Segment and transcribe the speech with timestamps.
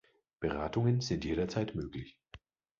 [0.39, 2.17] Beratungen sind jederzeit möglich.